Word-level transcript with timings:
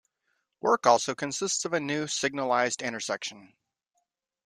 Work 0.61 0.87
also 0.87 1.13
consists 1.13 1.63
of 1.63 1.73
a 1.73 1.79
new 1.79 2.07
signalized 2.07 2.81
intersection. 2.81 3.53